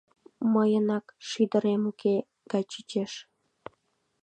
Мыйынак 0.53 1.05
шӱдырем 1.27 1.81
уке 1.91 2.15
гай 2.51 2.63
чучеш. 2.71 3.13